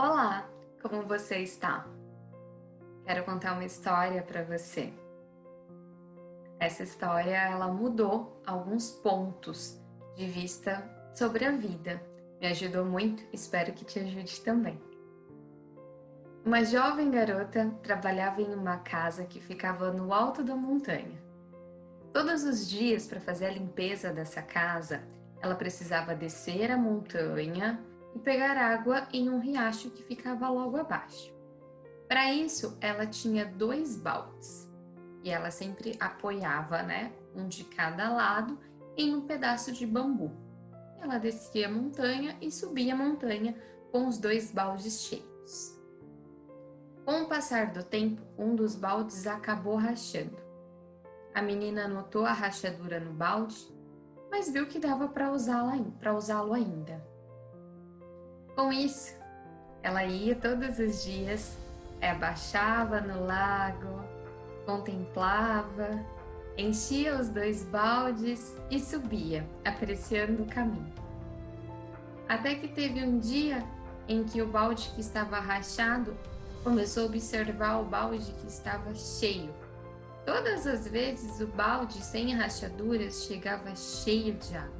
[0.00, 0.48] Olá,
[0.80, 1.84] como você está?
[3.04, 4.92] Quero contar uma história para você.
[6.60, 9.76] Essa história ela mudou alguns pontos
[10.14, 12.00] de vista sobre a vida.
[12.40, 14.80] Me ajudou muito, espero que te ajude também.
[16.46, 21.20] Uma jovem garota trabalhava em uma casa que ficava no alto da montanha.
[22.12, 25.02] Todos os dias, para fazer a limpeza dessa casa,
[25.42, 27.84] ela precisava descer a montanha
[28.14, 31.32] e pegar água em um riacho que ficava logo abaixo.
[32.08, 34.68] Para isso, ela tinha dois baldes
[35.22, 38.58] e ela sempre apoiava, né, um de cada lado
[38.96, 40.32] em um pedaço de bambu.
[41.00, 43.54] Ela descia a montanha e subia a montanha
[43.92, 45.78] com os dois baldes cheios.
[47.04, 50.36] Com o passar do tempo, um dos baldes acabou rachando.
[51.34, 53.56] A menina notou a rachadura no balde,
[54.30, 57.02] mas viu que dava para usá-lo ainda.
[58.58, 59.14] Com isso,
[59.84, 61.56] ela ia todos os dias,
[62.02, 64.02] abaixava no lago,
[64.66, 66.04] contemplava,
[66.56, 70.92] enchia os dois baldes e subia, apreciando o caminho.
[72.28, 73.64] Até que teve um dia
[74.08, 76.16] em que o balde que estava rachado
[76.64, 79.54] começou a observar o balde que estava cheio.
[80.26, 84.72] Todas as vezes o balde sem rachaduras chegava cheio de água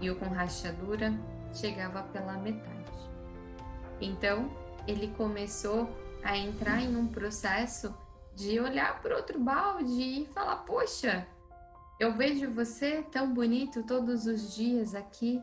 [0.00, 1.12] e o com rachadura
[1.52, 2.79] chegava pela metade.
[4.00, 4.50] Então,
[4.86, 5.88] ele começou
[6.22, 7.94] a entrar em um processo
[8.34, 11.26] de olhar para outro balde e falar: Poxa,
[11.98, 15.40] eu vejo você tão bonito todos os dias aqui,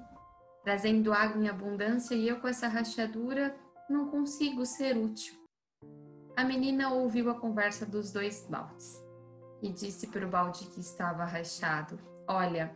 [0.63, 3.55] trazendo água em abundância e eu com essa rachadura
[3.89, 5.35] não consigo ser útil.
[6.35, 9.01] A menina ouviu a conversa dos dois baldes
[9.61, 12.75] e disse para o balde que estava rachado: Olha,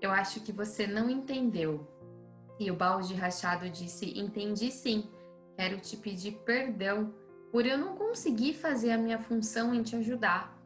[0.00, 1.86] eu acho que você não entendeu.
[2.58, 5.10] E o balde rachado disse: Entendi sim,
[5.56, 7.14] quero te pedir perdão
[7.52, 10.56] por eu não conseguir fazer a minha função em te ajudar,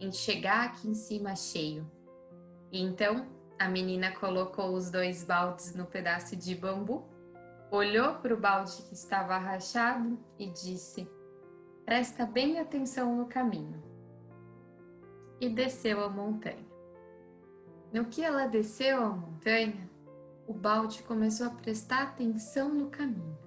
[0.00, 1.88] em chegar aqui em cima cheio.
[2.72, 3.26] E então
[3.58, 7.04] a menina colocou os dois baldes no pedaço de bambu,
[7.70, 11.08] olhou para o balde que estava rachado e disse:
[11.84, 13.82] Presta bem atenção no caminho.
[15.40, 16.64] E desceu a montanha.
[17.92, 19.88] No que ela desceu a montanha,
[20.46, 23.38] o balde começou a prestar atenção no caminho.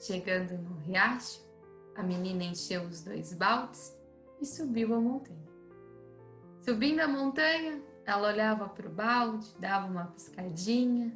[0.00, 1.40] Chegando no riacho,
[1.94, 3.96] a menina encheu os dois baldes
[4.40, 5.46] e subiu a montanha.
[6.62, 11.12] Subindo a montanha, ela olhava para o balde, dava uma piscadinha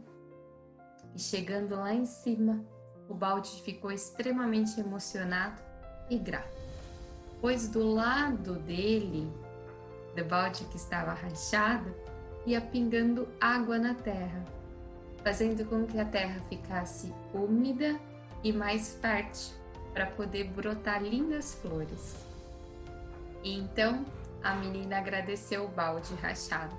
[1.15, 2.65] e chegando lá em cima,
[3.09, 5.61] o balde ficou extremamente emocionado
[6.09, 6.57] e grato,
[7.41, 9.31] pois do lado dele,
[10.17, 11.95] do balde que estava rachado,
[12.47, 14.45] ia pingando água na terra,
[15.23, 17.99] fazendo com que a terra ficasse úmida
[18.43, 19.55] e mais fértil
[19.93, 22.17] para poder brotar lindas flores.
[23.43, 24.05] E então
[24.43, 26.77] a menina agradeceu o balde rachado.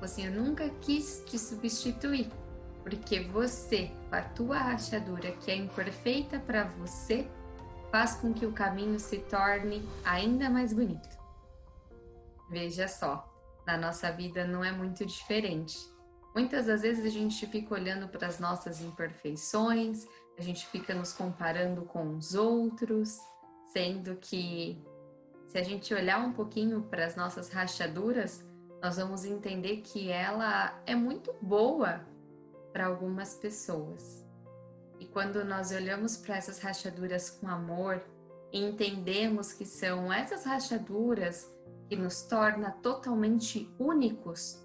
[0.00, 2.30] Você nunca quis te substituir,
[2.82, 7.28] porque você, com a tua rachadura que é imperfeita para você,
[7.90, 11.18] faz com que o caminho se torne ainda mais bonito.
[12.48, 13.28] Veja só,
[13.68, 15.76] na nossa vida não é muito diferente.
[16.34, 20.06] Muitas das vezes a gente fica olhando para as nossas imperfeições,
[20.38, 23.18] a gente fica nos comparando com os outros,
[23.70, 24.82] sendo que
[25.48, 28.42] se a gente olhar um pouquinho para as nossas rachaduras,
[28.82, 32.00] nós vamos entender que ela é muito boa
[32.72, 34.26] para algumas pessoas.
[34.98, 38.02] E quando nós olhamos para essas rachaduras com amor
[38.50, 41.52] e entendemos que são essas rachaduras
[41.88, 44.62] que nos torna totalmente únicos,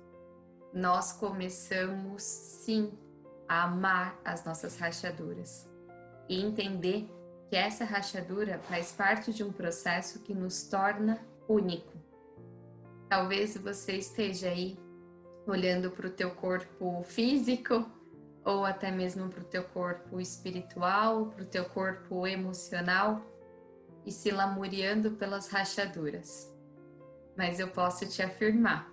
[0.74, 2.92] nós começamos sim
[3.48, 5.70] a amar as nossas rachaduras
[6.28, 7.10] e entender
[7.50, 11.94] que essa rachadura faz parte de um processo que nos torna único.
[13.08, 14.78] Talvez você esteja aí
[15.46, 17.86] olhando para o teu corpo físico
[18.44, 23.22] ou até mesmo para o teu corpo espiritual, para o teu corpo emocional
[24.06, 26.53] e se lamuriando pelas rachaduras
[27.38, 28.92] mas eu posso te afirmar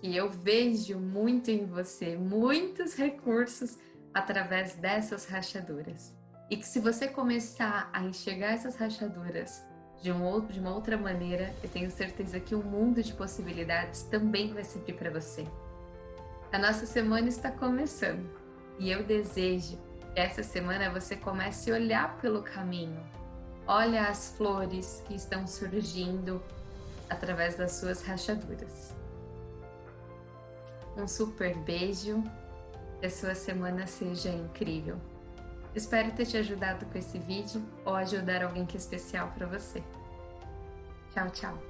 [0.00, 3.78] que eu vejo muito em você, muitos recursos
[4.14, 6.14] através dessas rachaduras.
[6.50, 9.62] E que se você começar a enxergar essas rachaduras
[10.00, 14.02] de, um outro, de uma outra maneira, eu tenho certeza que um mundo de possibilidades
[14.04, 15.46] também vai se abrir para você.
[16.52, 18.30] A nossa semana está começando
[18.78, 19.76] e eu desejo
[20.14, 23.04] que essa semana você comece a olhar pelo caminho.
[23.66, 26.42] Olha as flores que estão surgindo,
[27.10, 28.94] através das suas rachaduras.
[30.96, 32.22] Um super beijo,
[33.00, 34.96] que a sua semana seja incrível.
[35.74, 39.82] Espero ter te ajudado com esse vídeo ou ajudar alguém que é especial para você.
[41.12, 41.67] Tchau, tchau!